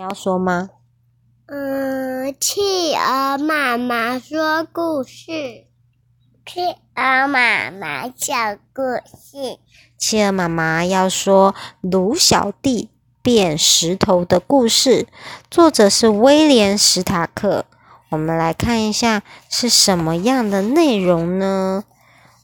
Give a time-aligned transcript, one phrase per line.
[0.00, 0.70] 你要说吗？
[1.44, 5.66] 嗯，企鹅妈妈说故事。
[6.46, 6.62] 企
[6.94, 9.58] 鹅妈妈讲故事。
[9.98, 12.88] 企鹅妈妈要说鲁小弟
[13.20, 15.06] 变石头的故事，
[15.50, 17.66] 作者是威廉·史塔克。
[18.08, 21.84] 我们来看一下是什么样的内容呢？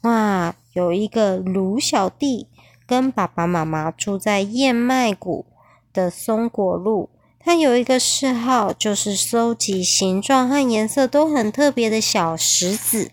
[0.03, 2.49] 哇，有一个鲁小弟
[2.87, 5.47] 跟爸爸妈妈住在燕麦谷
[5.95, 7.09] 的松果路。
[7.47, 13.13] 他有一个嗜好，就是收集形状和颜色都很特别的小石子。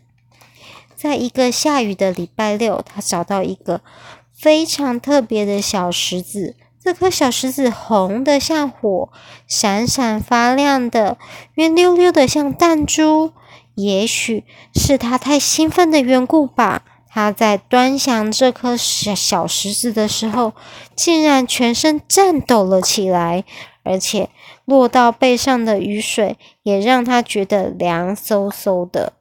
[0.96, 3.82] 在一个下雨的礼拜六，他找到一个
[4.36, 6.56] 非常特别的小石子。
[6.84, 9.10] 这颗小石子红得像火，
[9.48, 11.20] 闪闪发亮的，
[11.54, 13.34] 圆溜溜的像弹珠。
[13.76, 16.82] 也许是他太兴奋的缘故吧。
[17.08, 20.54] 他在端详这颗小小石子的时候，
[20.96, 23.44] 竟然全身颤抖了起来。
[23.84, 24.30] 而且
[24.66, 29.14] 落到背上的雨水也让他觉得凉飕飕的。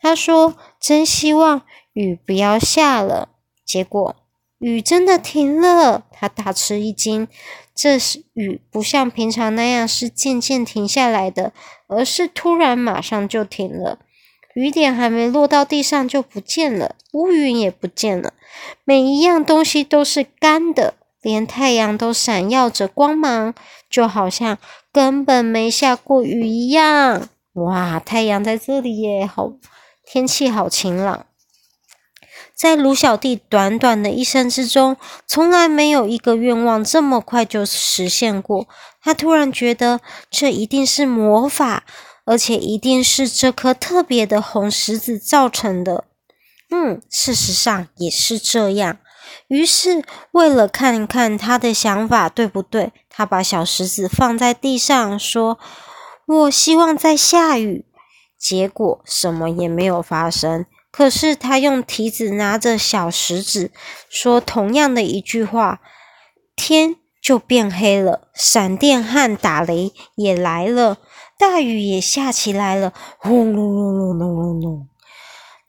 [0.00, 3.28] 他说：“真希望雨不要下了。”
[3.64, 4.16] 结果
[4.58, 7.28] 雨真的停了，他大吃一惊。
[7.74, 11.52] 这时雨不像平常那样是渐渐停下来的，
[11.86, 13.98] 而是突然马上就停了。
[14.54, 18.34] 雨点还没落到地上就不见了，乌云也不见了，
[18.84, 20.94] 每一样东西都是干的。
[21.22, 23.54] 连太阳都闪耀着光芒，
[23.88, 24.58] 就好像
[24.92, 27.28] 根本没下过雨一样。
[27.54, 29.52] 哇，太阳在这里耶，好，
[30.04, 31.26] 天气好晴朗。
[32.54, 38.66] 在卢小弟短短的一生之中，从来没有一个愿望这么快就实现过。
[39.02, 40.00] 他突然觉得
[40.30, 41.84] 这一定是魔法，
[42.24, 46.04] 而且一定是这颗特别的红石子造成的。
[46.70, 48.98] 嗯，事实上也是这样。
[49.52, 55.58] 于是，为了看看他的想法对不对，他把小石子放在地上，说
[56.24, 57.84] ：“我希望在下雨。”
[58.40, 60.64] 结果什么也没有发生。
[60.90, 63.70] 可是他用蹄子拿着小石子，
[64.08, 65.82] 说同样的一句话，
[66.56, 70.96] 天就变黑了，闪电和打雷也来了，
[71.38, 74.88] 大雨也下起来了，轰隆隆隆隆隆。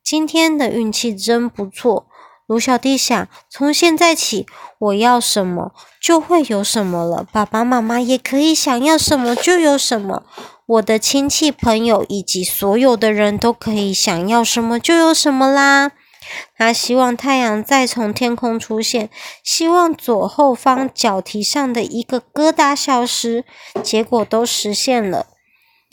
[0.01, 2.07] 今天的运气真不错。
[2.45, 4.45] 卢小弟想，从现在起，
[4.77, 5.71] 我要什么
[6.01, 7.25] 就会有什么了。
[7.31, 10.23] 爸爸妈妈也可以想要什么就有什么。
[10.65, 15.91] 我的亲戚朋友以及所有的人都可以想要什么就有什么啦。
[16.57, 19.09] 他希望太阳再从天空出现，
[19.43, 23.43] 希望左后方脚蹄上的一个疙瘩消失，
[23.83, 25.27] 结果都实现了。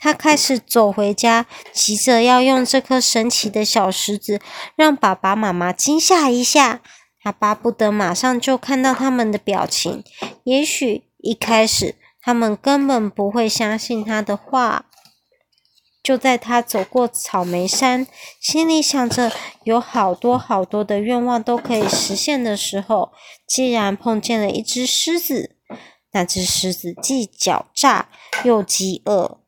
[0.00, 4.40] 他开始走回家，急着要用这颗神奇的小石子
[4.74, 6.80] 让爸爸妈妈惊吓一下。
[7.22, 10.02] 他巴不得马上就看到他们的表情。
[10.44, 14.86] 也许一开始他们根本不会相信他的话。
[16.02, 18.06] 就在他走过草莓山，
[18.40, 19.30] 心里想着
[19.64, 23.12] 有好多好多的愿望都可以实现的时候，
[23.46, 25.56] 竟然碰见了一只狮子。
[26.12, 28.08] 那只狮子既狡诈
[28.44, 29.39] 又饥饿。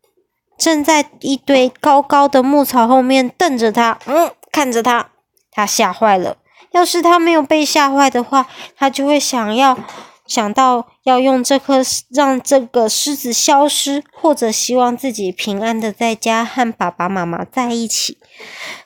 [0.63, 5.09] 正在一堆高高的牧草后面瞪着他，嗯，看着他，
[5.51, 6.37] 他吓坏了。
[6.71, 8.47] 要是他没有被吓坏的话，
[8.77, 9.77] 他就会想要
[10.25, 18.19] 想到要用这颗让这个狮子消失，或者希望自己平安的在家和爸爸妈妈在一起。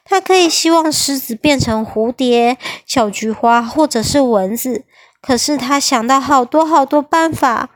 [0.02, 4.86] 他可以希望狮子变成蝴蝶、小菊花，或者是蚊子。
[5.20, 7.68] 可是他想到好多好多办法。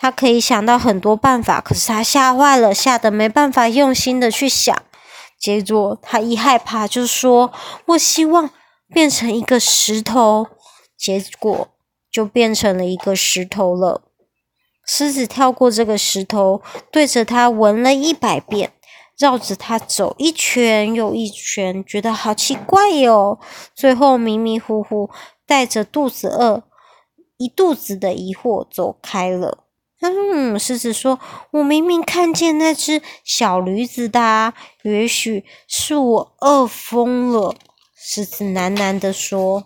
[0.00, 4.74] 他可以想到很多办法，可是他吓坏了，吓得没办法用心的去想。
[5.38, 7.52] 结果他一害怕就说
[7.88, 8.48] ：“我希望
[8.88, 10.46] 变成一个石头。”
[10.96, 11.68] 结果
[12.10, 14.00] 就变成了一个石头了。
[14.86, 18.72] 狮子跳过这个石头，对着它闻了一百遍，
[19.18, 23.38] 绕着它走一圈又一圈，觉得好奇怪哟。
[23.74, 25.10] 最后迷迷糊糊，
[25.46, 26.62] 带着肚子饿，
[27.36, 29.59] 一肚子的疑惑走开了。
[30.00, 31.18] 嗯，狮子说
[31.52, 37.54] ：“我明明看见那只小驴子的，也许是我饿疯了。”
[37.96, 39.64] 狮子喃喃地说。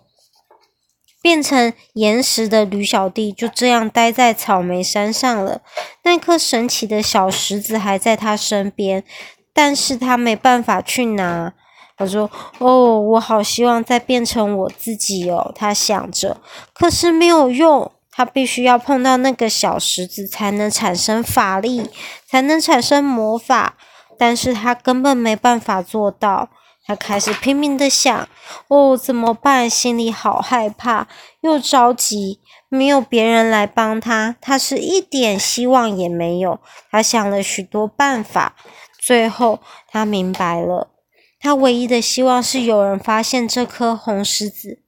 [1.21, 5.63] 变成岩石的驴小弟就这样待在草莓山上了。
[6.03, 9.03] 那颗神奇的小石子还在他身边，
[9.51, 11.55] 但是他没办法去拿。
[11.97, 12.29] 他说
[12.59, 16.39] ：“哦，我好希望再变成我自己哦。”他想着，
[16.75, 17.91] 可是没有用。
[18.15, 21.89] 他必须要碰到那个小石子，才能产生法力，
[22.25, 23.75] 才能产生魔法。
[24.17, 26.47] 但是他根本没办法做到。
[26.87, 28.29] 他开始拼命的想：
[28.67, 29.69] 哦，怎么办？
[29.69, 31.07] 心里好害怕，
[31.41, 32.39] 又着急，
[32.69, 36.59] 没有别人来帮他，他是一点希望也没有。
[36.89, 38.55] 他想了许多办法，
[38.99, 39.59] 最后
[39.89, 40.91] 他明白了，
[41.39, 44.83] 他唯一的希望是有人发现这颗红石子，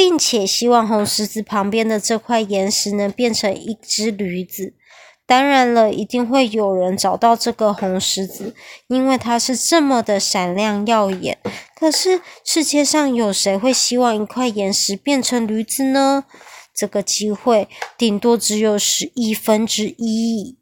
[0.00, 4.72] 并且希望红石子旁边的这块岩石能变成一只驴子。
[5.26, 8.54] 当然了，一定会有人找到这个红石子，
[8.86, 11.36] 因为它是这么的闪亮耀眼。
[11.78, 16.24] 可是世界上有谁会希望一块岩石变成驴子呢？
[16.74, 17.68] 这个机会
[17.98, 20.56] 顶多只有十亿分之一。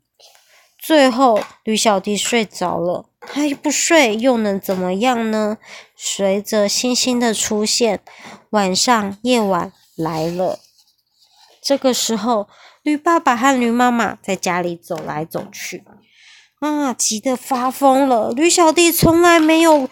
[0.76, 5.58] 最后，驴小弟睡着了，他不睡又能怎么样呢？
[5.96, 8.00] 随着星星的出现，
[8.50, 10.58] 晚上夜晚来了。
[11.62, 12.48] 这个时候。
[12.84, 15.84] 驴爸爸和驴妈妈在家里走来走去，
[16.60, 18.30] 啊，急得发疯了。
[18.30, 19.90] 驴小弟从来没有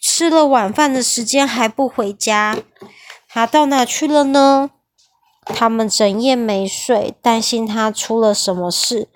[0.00, 2.56] 吃了晚饭的时间还不回家，
[3.26, 4.70] 他到哪去了呢？
[5.44, 9.08] 他们整夜没睡，担心他出了什么事。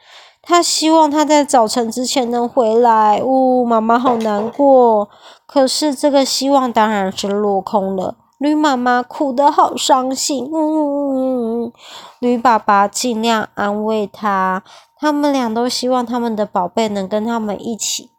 [0.46, 3.22] 他希望他在早晨之前能回来。
[3.22, 5.08] 呜、哦，妈妈好难过。
[5.46, 8.16] 可是这个希望当然是落空了。
[8.38, 11.72] 驴妈妈哭得好伤心，嗯，
[12.18, 14.62] 驴爸爸尽量安慰他，
[14.98, 18.10] 他们俩都希望他们的宝贝能跟他们一起。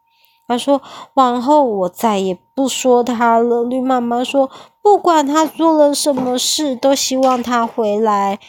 [0.47, 0.81] 他说
[1.15, 4.49] ：“往后我再也不说他了。”驴妈妈说
[4.81, 8.39] ：“不管他做了什么事，都希望他回来。”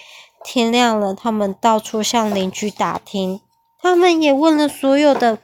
[0.44, 3.40] 天亮了，他们到处向邻居打听，
[3.80, 5.38] 他们也问了所有的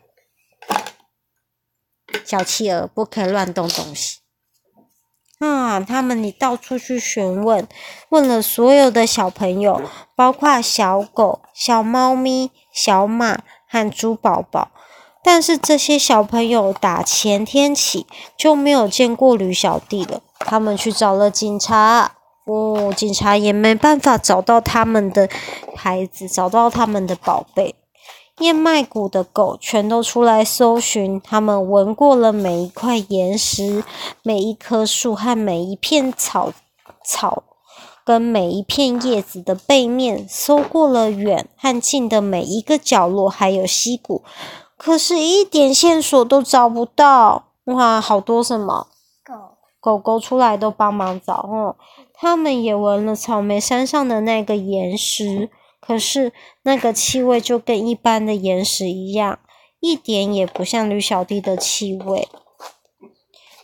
[2.24, 4.18] 小企鹅，不可以乱动东西。
[5.38, 5.80] 啊！
[5.80, 7.66] 他们你到处去询问，
[8.10, 9.82] 问了所有的小朋友，
[10.14, 14.70] 包括小狗、小猫咪、小马和猪宝宝。
[15.24, 18.06] 但是这些小朋友打前天起
[18.36, 20.20] 就没有见过驴小弟了。
[20.38, 25.28] 他们去找了警察，哦，警察也没办法找到他们的
[25.76, 27.74] 孩子，找到他们的宝贝。
[28.42, 33.84] 燕麦谷的狗全都出来搜寻，他们闻过了每一块岩石、
[34.24, 36.52] 每一棵树和每一片草
[37.04, 37.44] 草，
[38.04, 44.22] 跟每一片叶子的背面，搜过了远和近的每一个角落，还有溪谷，
[44.76, 47.44] 可是，一点线索都找不到。
[47.66, 48.88] 哇，好多什么
[49.24, 49.34] 狗
[49.80, 51.76] 狗狗出来都帮忙找哦。
[52.12, 55.48] 他们也闻了草莓山上的那个岩石。
[55.84, 56.32] 可是
[56.62, 59.40] 那个气味就跟一般的岩石一样，
[59.80, 62.28] 一点也不像驴小弟的气味。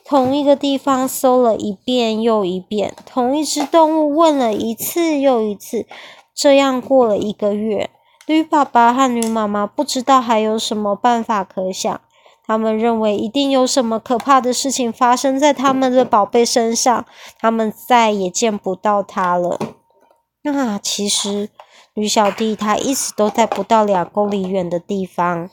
[0.04, 5.86] 同一个地方搜了一遍又一遍，同一只动物问了一次又一次，
[6.34, 7.88] 这样过了一个月，
[8.26, 12.00] 驴爸爸和驴妈妈不知道还有什么办法可想，
[12.44, 17.06] 他们认为一定有什么可怕的事情发生在他们的宝贝身上，
[17.38, 19.60] 他们再也见不到他了。
[20.42, 21.50] 那其实。
[21.98, 25.50] 驴小弟他一直都在不到两公里远的地方。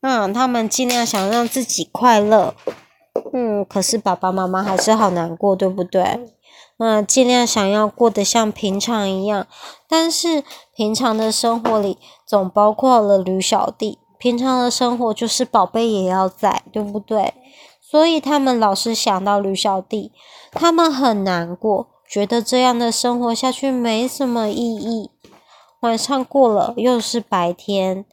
[0.00, 2.54] 嗯，他们尽量想让自己快乐。
[3.32, 6.32] 嗯，可是爸爸妈妈还是好难过，对不对？
[6.78, 9.48] 嗯，尽量想要过得像平常一样，
[9.88, 13.98] 但是平常的生活里总包括了驴小弟。
[14.16, 17.34] 平常的生活就是宝贝也要在，对不对？
[17.80, 20.12] 所以他们老是想到驴小弟，
[20.52, 21.88] 他们很难过。
[22.08, 25.10] 觉得这样的生活下去没什么意义。
[25.80, 28.04] 晚上过了，又是白天；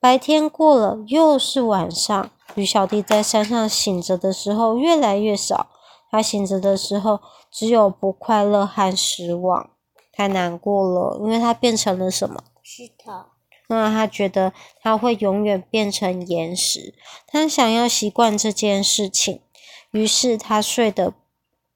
[0.00, 2.30] 白天过了，又是晚上。
[2.54, 5.68] 驴小弟在山上醒着的时候越来越少，
[6.10, 7.20] 他醒着的时候
[7.50, 9.70] 只有不快乐和失望，
[10.12, 12.42] 太难过了，因为他变成了什么？
[12.62, 13.26] 石头。
[13.68, 16.94] 那他觉得他会永远变成岩石，
[17.26, 19.42] 他想要习惯这件事情，
[19.90, 21.12] 于是他睡得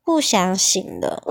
[0.03, 1.23] 不想醒了。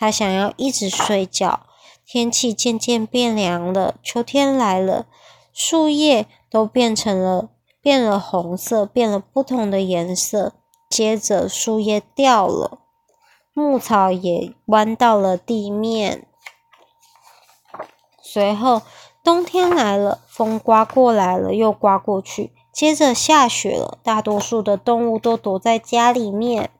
[0.00, 1.66] 他想要一直睡觉。
[2.06, 5.04] 天气渐渐变凉了，秋天来了，
[5.52, 7.50] 树叶都变成了
[7.82, 10.54] 变了红色，变了不同的颜色。
[10.88, 12.78] 接着树叶掉了，
[13.52, 16.26] 牧草也弯到了地面。
[18.22, 18.80] 随后
[19.22, 22.52] 冬天来了，风刮过来了，又刮过去。
[22.72, 26.70] 接着下雪了，大多数的动物都躲在家里面。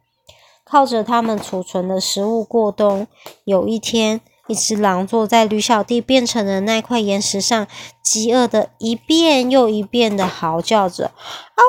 [0.70, 3.08] 靠着他们储存的食物过冬。
[3.44, 7.66] 有一天，一只狼坐在驴小弟变成的那块岩石上，
[8.04, 11.10] 饥饿的一遍又一遍的嚎叫着
[11.56, 11.64] ：“嗷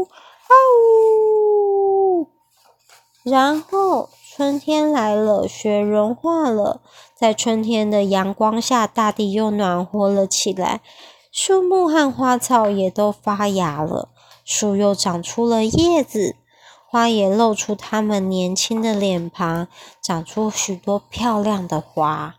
[0.00, 0.54] 呜，嗷
[2.18, 2.26] 呜！”
[3.22, 6.80] 然后春天来了，雪融化了，
[7.14, 10.80] 在春天的阳光下，大地又暖和了起来。
[11.30, 14.08] 树木和花草也都发芽了，
[14.44, 16.34] 树又长出了叶子，
[16.92, 19.66] 花也露出它们年轻的脸庞，
[20.02, 22.34] 长出许多漂亮的花。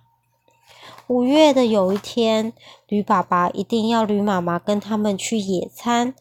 [1.07, 2.53] 五月的有一天，
[2.87, 6.13] 驴爸爸一定要驴妈妈跟他们去野餐。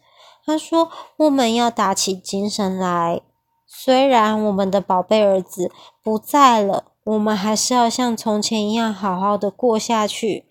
[0.46, 3.20] 他说：“我们要打起精神来，
[3.66, 5.70] 虽然我们的宝贝儿子
[6.02, 10.46] 不在了。”我们还是要像从前一样好好的过下去。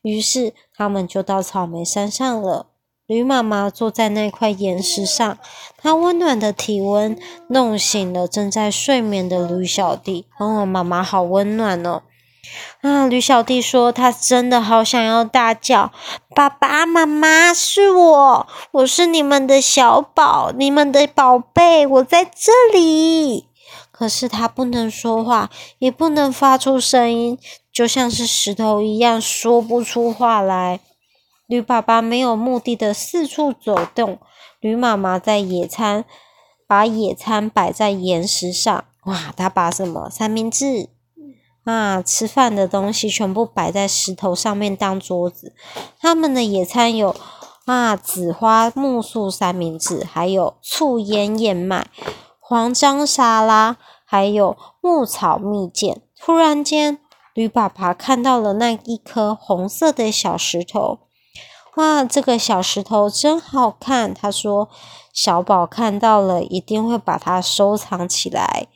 [0.00, 2.68] 于是，他们就到草莓山上了。
[3.06, 5.38] 驴妈妈坐在那块岩石上，
[5.76, 7.16] 她温暖的体温
[7.48, 10.26] 弄醒了正在睡眠的驴小弟。
[10.38, 12.02] 哦，妈妈好温暖哦！
[12.80, 15.92] 啊，驴小弟说，他真的好想要大叫
[16.34, 23.46] ：“爸爸妈妈，是我，我是你们的小宝，你们的宝贝，我在这里。”
[23.92, 25.48] 可是他不能说话，
[25.78, 27.38] 也不能发出声音，
[27.72, 30.80] 就像是石头一样，说不出话来。
[31.46, 34.18] 驴爸爸没有目的的四处走动，
[34.58, 36.04] 驴妈妈在野餐，
[36.66, 38.84] 把野餐摆在岩石上。
[39.04, 40.88] 哇，他把什么三明治
[41.64, 45.54] 啊，吃饭的东西全部摆在石头上面当桌子。
[46.00, 47.14] 他们的野餐有
[47.66, 51.86] 啊，紫花苜蓿三明治，还有醋腌燕麦。
[52.40, 56.02] 黄姜沙拉，还有牧草蜜饯。
[56.20, 56.98] 突然间，
[57.34, 61.05] 驴爸爸看到了那一颗红色的小石头。
[61.76, 64.14] 哇，这个小石头真好看！
[64.14, 64.70] 他说
[65.12, 68.66] ：“小宝看到了，一定会把它收藏起来。”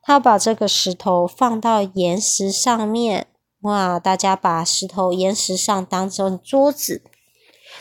[0.00, 3.26] 他把这个石头放到岩石上面。
[3.62, 7.02] 哇，大家把石头岩石上当成桌子。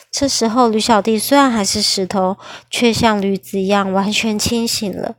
[0.09, 2.37] 这时候，驴小弟虽然还是石头，
[2.69, 5.15] 却像驴子一样完全清醒了。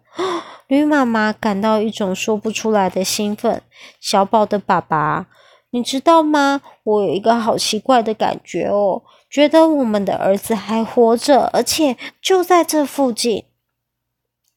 [0.67, 3.63] 驴妈妈感到一种说不出来的兴奋。
[4.01, 5.27] 小宝的爸爸，
[5.71, 6.63] 你知道吗？
[6.83, 9.03] 我有一个好奇怪的感觉哦，
[9.35, 13.47] 觉得我们的儿子还活着，而且就在这附近。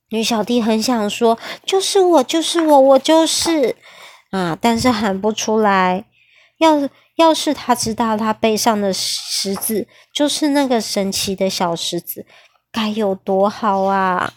[0.10, 3.76] 女小弟很想说：“就是我，就是我，我就是
[4.30, 6.06] 啊！”但是喊不出来。
[6.60, 12.28] 要要是他知道他背上的石子就是那个神奇的小石子，
[12.72, 14.32] 该有多好啊！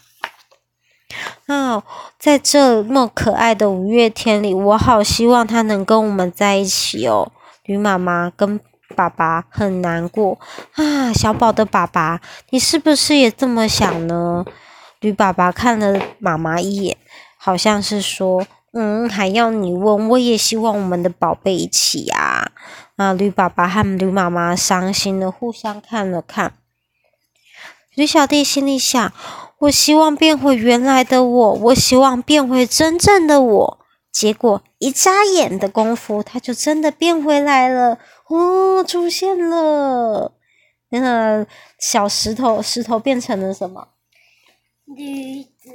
[1.48, 1.84] 啊，
[2.18, 7.30] 在这么可爱的五月天里，我好希望他能跟我们在一起哦。
[7.64, 8.58] 驴妈妈跟
[8.94, 10.38] 爸爸很难过
[10.74, 11.12] 啊。
[11.12, 12.20] 小宝的爸爸，
[12.50, 14.44] 你是不是也这么想呢？
[15.00, 16.96] 驴爸爸看了妈妈一眼，
[17.38, 20.08] 好像是说，嗯，还要你问？
[20.10, 22.52] 我也希望我们的宝贝一起呀。
[22.96, 26.54] 啊，驴爸爸和驴妈妈伤心的互相看了看。
[27.94, 29.12] 驴小弟心里想。
[29.60, 33.78] 我希望变回原来的我，我希望变回真正的我。
[34.10, 37.98] 结果一眨眼的功夫，他就真的变回来了。
[38.30, 40.32] 哦，出现了！
[40.90, 41.46] 那个
[41.78, 43.88] 小石头，石头变成了什么？
[44.86, 45.70] 驴子。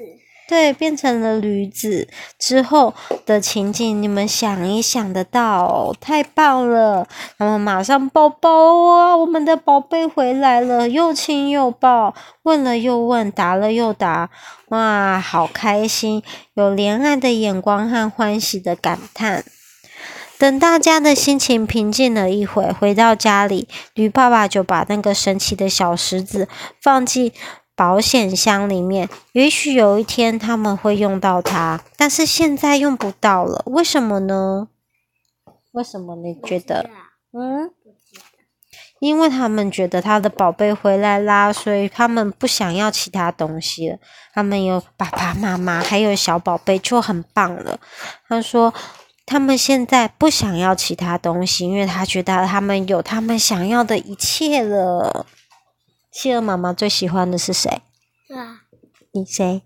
[0.47, 2.07] 对，变成了驴子
[2.37, 2.93] 之后
[3.25, 7.07] 的情景，你们想一想得到，太棒了！
[7.37, 14.29] 他们马上抱抱啊，我们的宝贝回来了，又亲又抱，问了又问，答了又答，
[14.69, 16.21] 哇，好开心！
[16.53, 19.43] 有怜爱的眼光和欢喜的感叹。
[20.37, 26.47] 等大家的心情平静了一会，回到家里，驴爸爸就把那个神奇的小石子
[26.81, 27.31] 放进。
[27.77, 33.63] 保险箱里面，也许有一天他们会用到它，但是现在用不到了。
[33.65, 34.69] 为什么呢？
[35.73, 36.89] 为什么你觉得？
[37.33, 37.71] 嗯？
[39.01, 43.97] 因为他们觉得他的宝贝回来啦，所以他们不想要其他东西了。
[44.33, 47.77] 他们有爸爸妈妈，还有小宝贝，就很棒了。
[48.29, 48.73] 他说，
[49.25, 55.25] 他们现在不想要其他东西，因为他觉得他们有他们想要的一切了。
[56.11, 57.81] 企鹅妈妈最喜欢的是谁？
[58.29, 58.61] 啊，
[59.11, 59.63] 你谁？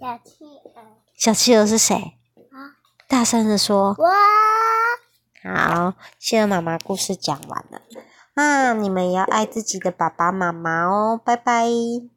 [0.00, 0.82] 小企鹅。
[1.16, 1.94] 小企鹅是谁？
[1.94, 3.94] 啊，大声的说。
[3.98, 4.08] 哇！
[5.44, 7.82] 好，企鹅妈妈故事讲完了。
[8.34, 11.66] 那，你们也要爱自己的爸爸妈妈哦，拜拜。